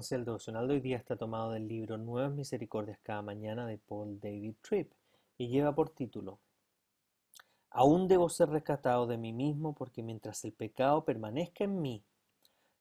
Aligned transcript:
El 0.00 0.24
devocional 0.24 0.66
de 0.66 0.74
hoy 0.74 0.80
día 0.80 0.96
está 0.96 1.14
tomado 1.14 1.50
del 1.50 1.68
libro 1.68 1.98
Nuevas 1.98 2.32
Misericordias 2.32 2.98
cada 3.02 3.20
mañana 3.20 3.66
de 3.66 3.76
Paul 3.76 4.18
David 4.18 4.54
Tripp 4.62 4.90
y 5.36 5.48
lleva 5.48 5.74
por 5.74 5.90
título 5.90 6.38
Aún 7.68 8.08
debo 8.08 8.30
ser 8.30 8.48
rescatado 8.48 9.06
de 9.06 9.18
mí 9.18 9.34
mismo 9.34 9.74
porque 9.74 10.02
mientras 10.02 10.42
el 10.46 10.52
pecado 10.52 11.04
permanezca 11.04 11.64
en 11.64 11.82
mí, 11.82 12.02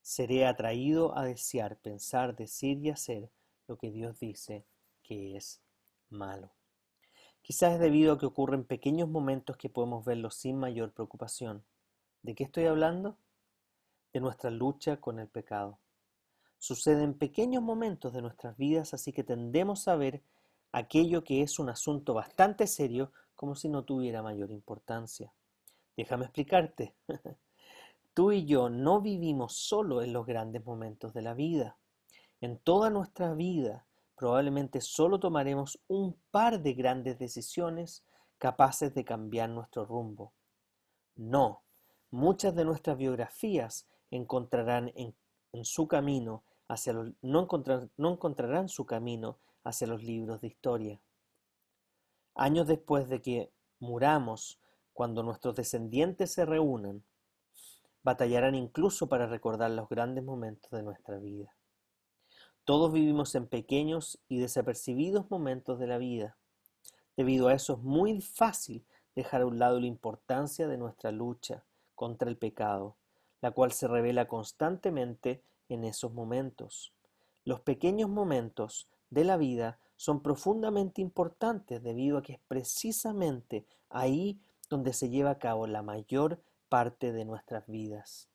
seré 0.02 0.48
atraído 0.48 1.16
a 1.18 1.26
desear, 1.26 1.76
pensar, 1.76 2.38
decir 2.38 2.80
y 2.86 2.90
hacer 2.90 3.30
lo 3.68 3.78
que 3.78 3.92
Dios 3.92 4.18
dice 4.18 4.64
que 5.04 5.36
es 5.36 5.62
malo. 6.10 6.52
Quizás 7.42 7.74
es 7.74 7.80
debido 7.82 8.14
a 8.14 8.18
que 8.18 8.28
ocurren 8.28 8.64
pequeños 8.64 9.10
momentos 9.10 9.58
que 9.58 9.68
podemos 9.68 10.06
verlos 10.06 10.36
sin 10.36 10.58
mayor 10.58 10.94
preocupación. 10.94 11.66
¿De 12.24 12.34
qué 12.34 12.46
estoy 12.46 12.66
hablando? 12.66 13.18
De 14.14 14.22
nuestra 14.22 14.50
lucha 14.52 15.02
con 15.02 15.20
el 15.20 15.28
pecado. 15.28 15.80
Sucede 16.60 17.04
en 17.04 17.14
pequeños 17.18 17.64
momentos 17.64 18.14
de 18.14 18.22
nuestras 18.22 18.58
vidas, 18.58 18.94
así 18.94 19.14
que 19.14 19.24
tendemos 19.24 19.88
a 19.88 19.96
ver 19.96 20.22
aquello 20.74 21.24
que 21.24 21.42
es 21.42 21.58
un 21.58 21.70
asunto 21.70 22.14
bastante 22.14 22.68
serio 22.68 23.12
como 23.34 23.56
si 23.56 23.70
no 23.70 23.86
tuviera 23.86 24.22
mayor 24.22 24.52
importancia. 24.52 25.34
Déjame 25.96 26.26
explicarte. 26.26 26.96
Tú 28.14 28.34
y 28.34 28.46
yo 28.46 28.70
no 28.70 29.00
vivimos 29.00 29.56
solo 29.56 30.02
en 30.02 30.12
los 30.12 30.26
grandes 30.26 30.66
momentos 30.66 31.14
de 31.14 31.22
la 31.22 31.34
vida. 31.34 31.78
En 32.42 32.58
toda 32.58 32.90
nuestra 32.90 33.34
vida 33.34 33.86
probablemente 34.16 34.82
solo 34.82 35.18
tomaremos 35.18 35.82
un 35.88 36.20
par 36.30 36.62
de 36.62 36.74
grandes 36.74 37.18
decisiones 37.18 38.04
capaces 38.38 38.94
de 38.94 39.06
cambiar 39.06 39.50
nuestro 39.50 39.86
rumbo. 39.86 40.34
No, 41.16 41.64
muchas 42.12 42.54
de 42.54 42.66
nuestras 42.66 42.98
biografías 42.98 43.88
encontrarán 44.12 44.92
en, 44.96 45.16
en 45.54 45.64
su 45.64 45.88
camino 45.88 46.44
no, 46.70 47.14
no 47.98 48.12
encontrarán 48.12 48.70
su 48.70 48.86
camino 48.86 49.38
hacia 49.64 49.88
los 49.88 50.04
libros 50.04 50.42
de 50.42 50.48
historia. 50.48 51.02
Años 52.36 52.68
después 52.68 53.10
de 53.10 53.22
que 53.22 53.52
muramos, 53.80 54.60
cuando 54.94 55.24
nuestros 55.24 55.56
descendientes 55.56 56.32
se 56.32 56.46
reúnan, 56.46 57.04
batallarán 58.04 58.56
incluso 58.56 59.10
para 59.10 59.28
recordar 59.28 59.72
los 59.72 59.90
grandes 59.90 60.24
momentos 60.24 60.72
de 60.72 60.84
nuestra 60.84 61.18
vida. 61.18 61.56
Todos 62.66 62.94
vivimos 62.94 63.34
en 63.36 63.48
pequeños 63.48 64.20
y 64.28 64.40
desapercibidos 64.40 65.30
momentos 65.32 65.80
de 65.80 65.88
la 65.88 65.98
vida. 65.98 66.38
Debido 67.18 67.48
a 67.48 67.54
eso 67.54 67.74
es 67.74 67.80
muy 67.80 68.22
fácil 68.22 68.86
dejar 69.16 69.42
a 69.42 69.48
un 69.48 69.60
lado 69.60 69.80
la 69.80 69.88
importancia 69.88 70.68
de 70.68 70.78
nuestra 70.78 71.12
lucha 71.12 71.66
contra 71.96 72.30
el 72.30 72.38
pecado, 72.38 72.96
la 73.42 73.52
cual 73.52 73.72
se 73.72 73.88
revela 73.88 74.28
constantemente 74.28 75.44
en 75.70 75.84
esos 75.86 76.12
momentos. 76.14 76.94
Los 77.46 77.62
pequeños 77.62 78.10
momentos 78.10 78.90
de 79.10 79.24
la 79.24 79.38
vida 79.38 79.80
son 79.96 80.22
profundamente 80.22 81.02
importantes 81.02 81.82
debido 81.82 82.18
a 82.18 82.22
que 82.22 82.34
es 82.34 82.40
precisamente 82.48 83.66
ahí 83.90 84.40
donde 84.70 84.94
se 84.94 85.10
lleva 85.10 85.32
a 85.32 85.40
cabo 85.40 85.68
la 85.68 85.82
mayor 85.82 86.42
parte 86.70 87.12
de 87.12 87.26
nuestras 87.26 87.68
vidas. 87.68 88.30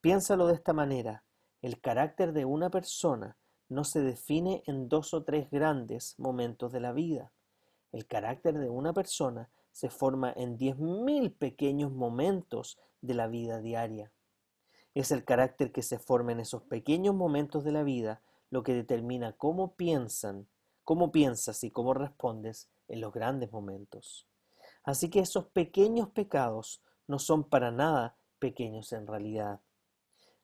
Piénsalo 0.00 0.46
de 0.46 0.54
esta 0.54 0.72
manera, 0.72 1.24
el 1.60 1.80
carácter 1.80 2.32
de 2.32 2.44
una 2.44 2.70
persona 2.70 3.36
no 3.68 3.84
se 3.84 4.00
define 4.00 4.62
en 4.66 4.88
dos 4.88 5.12
o 5.12 5.24
tres 5.24 5.50
grandes 5.50 6.14
momentos 6.18 6.72
de 6.72 6.80
la 6.80 6.92
vida. 6.92 7.32
El 7.92 8.06
carácter 8.06 8.58
de 8.58 8.70
una 8.70 8.92
persona 8.92 9.50
se 9.72 9.90
forma 9.90 10.32
en 10.36 10.56
diez 10.56 10.78
mil 10.78 11.32
pequeños 11.32 11.92
momentos 11.92 12.78
de 13.00 13.14
la 13.14 13.26
vida 13.26 13.60
diaria. 13.60 14.10
Es 14.94 15.10
el 15.10 15.24
carácter 15.24 15.72
que 15.72 15.82
se 15.82 15.98
forma 15.98 16.32
en 16.32 16.40
esos 16.40 16.62
pequeños 16.62 17.14
momentos 17.14 17.64
de 17.64 17.72
la 17.72 17.82
vida 17.82 18.22
lo 18.50 18.62
que 18.62 18.74
determina 18.74 19.32
cómo 19.32 19.74
piensan, 19.74 20.48
cómo 20.84 21.12
piensas 21.12 21.62
y 21.64 21.70
cómo 21.70 21.94
respondes 21.94 22.70
en 22.88 23.00
los 23.00 23.12
grandes 23.12 23.52
momentos. 23.52 24.26
Así 24.82 25.10
que 25.10 25.20
esos 25.20 25.46
pequeños 25.46 26.08
pecados 26.10 26.82
no 27.06 27.18
son 27.18 27.44
para 27.44 27.70
nada 27.70 28.16
pequeños 28.38 28.92
en 28.92 29.06
realidad. 29.06 29.60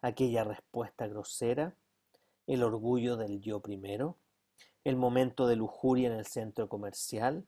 Aquella 0.03 0.45
respuesta 0.45 1.07
grosera, 1.07 1.77
el 2.47 2.63
orgullo 2.63 3.17
del 3.17 3.41
yo 3.41 3.61
primero, 3.61 4.19
el 4.85 4.97
momento 4.97 5.47
de 5.47 5.57
lujuria 5.57 6.09
en 6.09 6.19
el 6.19 6.27
centro 6.27 6.69
comercial, 6.69 7.47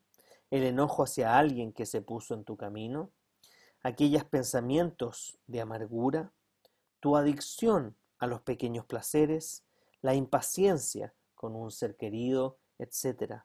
el 0.50 0.62
enojo 0.62 1.02
hacia 1.02 1.38
alguien 1.38 1.72
que 1.72 1.84
se 1.84 2.00
puso 2.00 2.34
en 2.34 2.44
tu 2.44 2.56
camino, 2.56 3.10
aquellos 3.82 4.24
pensamientos 4.24 5.38
de 5.46 5.60
amargura, 5.60 6.32
tu 7.06 7.15
adicción 7.15 7.97
a 8.19 8.27
los 8.27 8.41
pequeños 8.41 8.84
placeres, 8.84 9.65
la 10.00 10.17
impaciencia 10.17 11.15
con 11.37 11.55
un 11.55 11.71
ser 11.71 11.97
querido, 11.97 12.59
etc. 12.81 13.44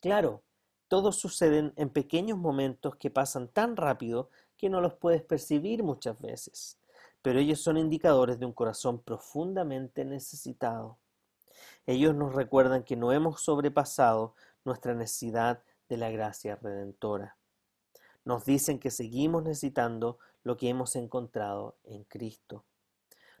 Claro, 0.00 0.44
todos 0.86 1.16
suceden 1.16 1.72
en 1.74 1.90
pequeños 1.90 2.38
momentos 2.38 2.94
que 2.94 3.10
pasan 3.10 3.48
tan 3.48 3.76
rápido 3.76 4.30
que 4.56 4.70
no 4.70 4.80
los 4.80 4.94
puedes 4.94 5.24
percibir 5.24 5.82
muchas 5.82 6.20
veces, 6.20 6.78
pero 7.22 7.40
ellos 7.40 7.60
son 7.60 7.76
indicadores 7.76 8.38
de 8.38 8.46
un 8.46 8.52
corazón 8.52 9.02
profundamente 9.02 10.04
necesitado. 10.04 11.00
Ellos 11.86 12.14
nos 12.14 12.36
recuerdan 12.36 12.84
que 12.84 12.94
no 12.94 13.10
hemos 13.10 13.40
sobrepasado 13.40 14.36
nuestra 14.64 14.94
necesidad 14.94 15.64
de 15.88 15.96
la 15.96 16.08
gracia 16.10 16.54
redentora. 16.54 17.36
Nos 18.24 18.44
dicen 18.44 18.78
que 18.78 18.92
seguimos 18.92 19.42
necesitando 19.42 20.20
lo 20.48 20.56
que 20.56 20.70
hemos 20.70 20.96
encontrado 20.96 21.76
en 21.84 22.04
Cristo. 22.04 22.64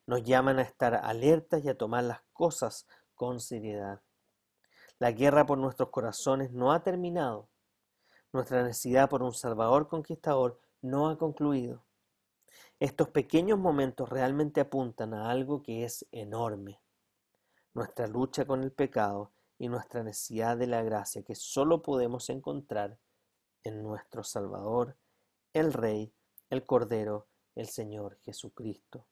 Nos 0.06 0.24
llaman 0.24 0.58
a 0.58 0.62
estar 0.62 0.94
alertas 0.94 1.64
y 1.64 1.70
a 1.70 1.78
tomar 1.78 2.04
las 2.04 2.20
cosas 2.34 2.86
con 3.14 3.40
seriedad. 3.40 4.02
La 4.98 5.12
guerra 5.12 5.46
por 5.46 5.56
nuestros 5.56 5.88
corazones 5.88 6.52
no 6.52 6.70
ha 6.70 6.82
terminado. 6.82 7.48
Nuestra 8.30 8.62
necesidad 8.62 9.08
por 9.08 9.22
un 9.22 9.32
Salvador 9.32 9.88
conquistador 9.88 10.60
no 10.82 11.08
ha 11.08 11.16
concluido. 11.16 11.82
Estos 12.78 13.08
pequeños 13.08 13.58
momentos 13.58 14.10
realmente 14.10 14.60
apuntan 14.60 15.14
a 15.14 15.30
algo 15.30 15.62
que 15.62 15.84
es 15.84 16.06
enorme. 16.12 16.78
Nuestra 17.72 18.06
lucha 18.06 18.44
con 18.44 18.62
el 18.62 18.70
pecado 18.70 19.32
y 19.56 19.70
nuestra 19.70 20.02
necesidad 20.02 20.58
de 20.58 20.66
la 20.66 20.82
gracia 20.82 21.22
que 21.22 21.34
solo 21.34 21.80
podemos 21.80 22.28
encontrar 22.28 22.98
en 23.64 23.82
nuestro 23.82 24.22
Salvador, 24.22 24.98
el 25.54 25.72
Rey 25.72 26.12
el 26.50 26.64
Cordero, 26.64 27.26
el 27.54 27.68
Señor 27.68 28.18
Jesucristo. 28.20 29.06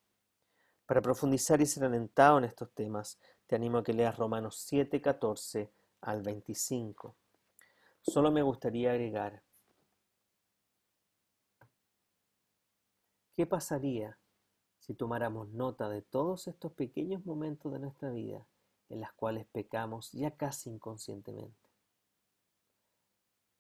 Para 0.87 1.03
profundizar 1.03 1.61
y 1.61 1.67
ser 1.67 1.85
alentado 1.85 2.39
en 2.39 2.45
estos 2.45 2.73
temas, 2.73 3.19
te 3.47 3.56
animo 3.56 3.79
a 3.79 3.85
que 3.85 3.93
leas 3.93 4.17
Romanos 4.17 4.56
7, 4.67 5.00
14 5.03 5.71
al 6.03 6.23
25. 6.23 7.17
Solo 8.00 8.31
me 8.31 8.43
gustaría 8.43 8.93
agregar, 8.93 9.43
¿qué 13.35 13.47
pasaría 13.47 14.17
si 14.79 14.94
tomáramos 14.94 15.49
nota 15.49 15.89
de 15.89 16.03
todos 16.03 16.47
estos 16.47 16.73
pequeños 16.73 17.27
momentos 17.27 17.73
de 17.73 17.81
nuestra 17.81 18.11
vida 18.11 18.47
en 18.89 19.00
las 19.00 19.12
cuales 19.12 19.47
pecamos 19.47 20.12
ya 20.12 20.37
casi 20.37 20.71
inconscientemente? 20.71 21.69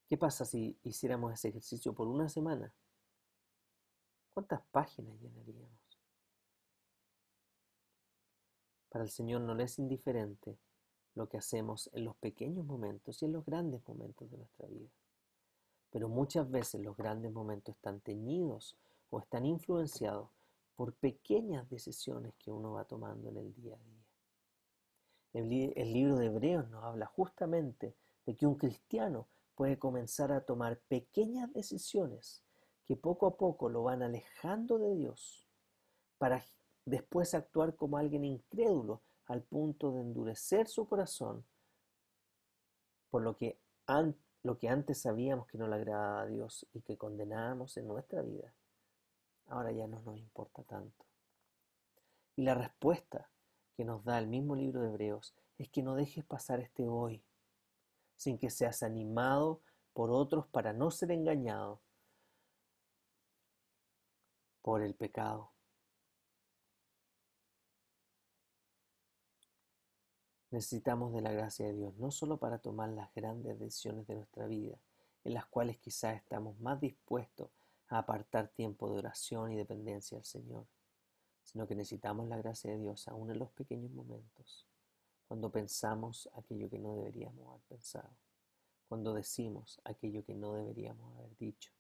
¿Qué 0.08 0.16
pasa 0.16 0.44
si 0.44 0.78
hiciéramos 0.84 1.32
ese 1.34 1.48
ejercicio 1.48 1.92
por 1.92 2.06
una 2.06 2.28
semana? 2.28 2.72
¿Cuántas 4.36 4.60
páginas 4.70 5.18
llenaríamos? 5.18 5.98
Para 8.90 9.02
el 9.02 9.08
Señor 9.08 9.40
no 9.40 9.54
le 9.54 9.64
es 9.64 9.78
indiferente 9.78 10.58
lo 11.14 11.26
que 11.26 11.38
hacemos 11.38 11.88
en 11.94 12.04
los 12.04 12.16
pequeños 12.16 12.66
momentos 12.66 13.22
y 13.22 13.24
en 13.24 13.32
los 13.32 13.46
grandes 13.46 13.80
momentos 13.88 14.30
de 14.30 14.36
nuestra 14.36 14.68
vida. 14.68 14.90
Pero 15.88 16.10
muchas 16.10 16.50
veces 16.50 16.82
los 16.82 16.98
grandes 16.98 17.32
momentos 17.32 17.76
están 17.76 18.00
teñidos 18.00 18.76
o 19.08 19.20
están 19.20 19.46
influenciados 19.46 20.28
por 20.74 20.92
pequeñas 20.92 21.66
decisiones 21.70 22.34
que 22.34 22.50
uno 22.50 22.72
va 22.72 22.84
tomando 22.84 23.30
en 23.30 23.38
el 23.38 23.54
día 23.54 23.74
a 23.74 23.78
día. 23.78 24.04
El, 25.32 25.92
libro 25.94 26.16
de 26.16 26.26
Hebreos 26.26 26.68
nos 26.68 26.84
habla 26.84 27.06
justamente 27.06 27.96
de 28.26 28.36
que 28.36 28.46
un 28.46 28.56
cristiano 28.56 29.28
puede 29.54 29.78
comenzar 29.78 30.30
a 30.30 30.44
tomar 30.44 30.78
pequeñas 30.88 31.50
decisiones 31.54 32.42
que 32.86 32.96
poco 32.96 33.26
a 33.26 33.36
poco 33.36 33.68
lo 33.68 33.82
van 33.82 34.02
alejando 34.02 34.78
de 34.78 34.94
Dios 34.94 35.46
para 36.18 36.44
después 36.84 37.34
actuar 37.34 37.74
como 37.74 37.98
alguien 37.98 38.24
incrédulo 38.24 39.02
al 39.26 39.42
punto 39.42 39.92
de 39.92 40.00
endurecer 40.00 40.68
su 40.68 40.86
corazón 40.86 41.44
por 43.10 43.22
lo 43.22 43.36
que, 43.36 43.58
lo 44.42 44.58
que 44.58 44.68
antes 44.68 45.00
sabíamos 45.00 45.46
que 45.46 45.58
no 45.58 45.66
le 45.66 45.76
agradaba 45.76 46.22
a 46.22 46.26
Dios 46.26 46.66
y 46.72 46.82
que 46.82 46.96
condenábamos 46.96 47.76
en 47.76 47.88
nuestra 47.88 48.22
vida, 48.22 48.52
ahora 49.46 49.72
ya 49.72 49.86
no 49.86 50.00
nos 50.02 50.18
importa 50.18 50.62
tanto. 50.64 51.04
Y 52.36 52.42
la 52.42 52.54
respuesta 52.54 53.30
que 53.76 53.84
nos 53.84 54.04
da 54.04 54.18
el 54.18 54.26
mismo 54.26 54.54
libro 54.54 54.82
de 54.82 54.88
Hebreos 54.88 55.34
es 55.58 55.68
que 55.70 55.82
no 55.82 55.94
dejes 55.94 56.24
pasar 56.24 56.60
este 56.60 56.86
hoy 56.86 57.22
sin 58.16 58.38
que 58.38 58.50
seas 58.50 58.82
animado 58.82 59.60
por 59.92 60.10
otros 60.10 60.46
para 60.48 60.72
no 60.72 60.90
ser 60.90 61.10
engañado 61.10 61.80
por 64.66 64.82
el 64.82 64.96
pecado. 64.96 65.52
Necesitamos 70.50 71.12
de 71.12 71.20
la 71.20 71.30
gracia 71.30 71.66
de 71.66 71.72
Dios, 71.72 71.96
no 71.98 72.10
solo 72.10 72.38
para 72.38 72.58
tomar 72.58 72.88
las 72.88 73.14
grandes 73.14 73.60
decisiones 73.60 74.08
de 74.08 74.16
nuestra 74.16 74.48
vida, 74.48 74.76
en 75.22 75.34
las 75.34 75.46
cuales 75.46 75.78
quizás 75.78 76.16
estamos 76.16 76.58
más 76.58 76.80
dispuestos 76.80 77.48
a 77.86 77.98
apartar 77.98 78.48
tiempo 78.48 78.90
de 78.90 78.98
oración 78.98 79.52
y 79.52 79.56
dependencia 79.56 80.18
al 80.18 80.24
Señor, 80.24 80.66
sino 81.44 81.68
que 81.68 81.76
necesitamos 81.76 82.26
la 82.26 82.38
gracia 82.38 82.72
de 82.72 82.78
Dios 82.78 83.06
aún 83.06 83.30
en 83.30 83.38
los 83.38 83.52
pequeños 83.52 83.92
momentos, 83.92 84.66
cuando 85.28 85.48
pensamos 85.48 86.28
aquello 86.34 86.68
que 86.68 86.80
no 86.80 86.96
deberíamos 86.96 87.48
haber 87.50 87.62
pensado, 87.68 88.10
cuando 88.88 89.14
decimos 89.14 89.80
aquello 89.84 90.24
que 90.24 90.34
no 90.34 90.54
deberíamos 90.54 91.16
haber 91.18 91.36
dicho, 91.36 91.70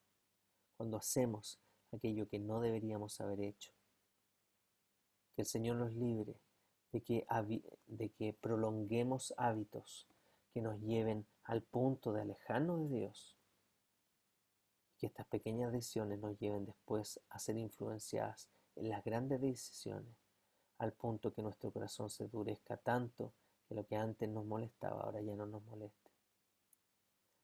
cuando 0.76 0.96
hacemos 0.98 1.58
aquello 1.96 2.28
que 2.28 2.38
no 2.38 2.60
deberíamos 2.60 3.20
haber 3.20 3.40
hecho. 3.40 3.72
Que 5.34 5.42
el 5.42 5.46
Señor 5.46 5.76
nos 5.76 5.92
libre 5.92 6.40
de 6.92 8.10
que, 8.10 8.32
prolonguemos 8.40 9.34
hábitos 9.36 10.06
que 10.52 10.62
nos 10.62 10.80
lleven 10.80 11.26
al 11.44 11.62
punto 11.62 12.12
de 12.12 12.22
alejarnos 12.22 12.80
de 12.80 12.96
Dios. 12.96 13.36
Que 14.98 15.06
estas 15.06 15.26
pequeñas 15.26 15.72
decisiones 15.72 16.18
nos 16.18 16.38
lleven 16.38 16.64
después 16.64 17.20
a 17.28 17.38
ser 17.38 17.58
influenciadas 17.58 18.48
en 18.76 18.88
las 18.88 19.04
grandes 19.04 19.40
decisiones, 19.40 20.16
al 20.78 20.92
punto 20.92 21.32
que 21.32 21.42
nuestro 21.42 21.70
corazón 21.70 22.08
se 22.08 22.24
endurezca 22.24 22.76
tanto 22.76 23.34
que 23.68 23.74
lo 23.74 23.86
que 23.86 23.96
antes 23.96 24.28
nos 24.28 24.46
molestaba 24.46 25.02
ahora 25.02 25.20
ya 25.20 25.34
no 25.34 25.46
nos 25.46 25.62
moleste. 25.64 26.10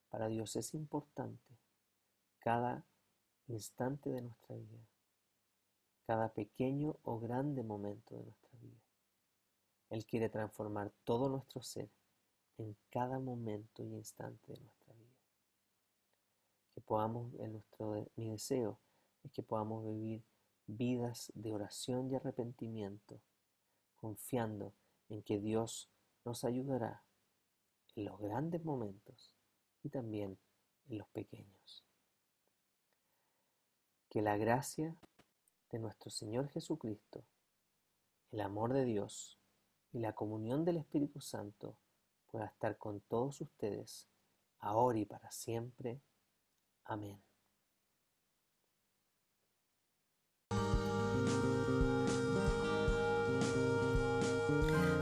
Para 0.09 0.29
Dios 0.29 0.57
es 0.57 0.75
importante 0.75 1.53
cada 2.39 2.85
instante 3.53 4.11
de 4.11 4.23
nuestra 4.23 4.57
vida, 4.57 4.81
cada 6.07 6.29
pequeño 6.33 6.97
o 7.03 7.19
grande 7.19 7.63
momento 7.63 8.17
de 8.17 8.25
nuestra 8.25 8.51
vida. 8.61 8.81
Él 9.91 10.07
quiere 10.07 10.29
transformar 10.29 10.91
todo 11.05 11.29
nuestro 11.29 11.63
ser 11.63 11.91
en 12.59 12.77
cada 12.91 13.19
momento 13.19 13.83
y 13.83 13.95
instante 13.95 14.53
de 14.53 14.61
nuestra 14.61 14.95
vida. 14.95 15.15
Que 16.75 16.81
podamos, 16.81 17.35
en 17.41 17.53
nuestro, 17.53 18.07
mi 18.17 18.31
deseo 18.31 18.79
es 19.23 19.31
que 19.33 19.43
podamos 19.43 19.85
vivir 19.85 20.23
vidas 20.67 21.31
de 21.35 21.53
oración 21.53 22.11
y 22.11 22.17
arrepentimiento, 22.17 23.21
confiando 23.97 24.73
en 25.09 25.23
que 25.23 25.39
Dios 25.39 25.91
nos 26.25 26.45
ayudará 26.45 27.03
en 27.97 28.07
los 28.07 28.19
grandes 28.19 28.65
momentos 28.65 29.35
y 29.83 29.91
también 29.91 30.39
en 30.89 30.99
los 30.99 31.09
pequeños. 31.09 31.85
Que 34.13 34.21
la 34.21 34.37
gracia 34.37 34.95
de 35.71 35.79
nuestro 35.79 36.11
Señor 36.11 36.47
Jesucristo, 36.51 37.25
el 38.31 38.43
amor 38.43 38.75
de 38.75 38.85
Dios 38.85 39.39
y 39.91 40.01
la 40.01 40.13
comunión 40.13 40.67
del 40.67 40.77
Espíritu 40.77 41.23
Santo 41.23 41.79
pueda 42.31 42.45
estar 42.45 42.77
con 42.77 43.01
todos 43.01 43.41
ustedes, 43.41 44.07
ahora 44.59 44.99
y 44.99 45.07
para 45.07 45.31
siempre. 45.31 46.03
Amén. 46.85 47.23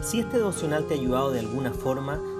Si 0.03 0.21
este 0.21 0.37
devocional 0.37 0.87
te 0.87 0.95
ha 0.95 0.97
ayudado 0.97 1.33
de 1.33 1.41
alguna 1.41 1.73
forma, 1.73 2.40